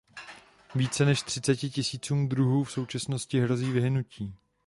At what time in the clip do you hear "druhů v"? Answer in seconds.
2.29-2.71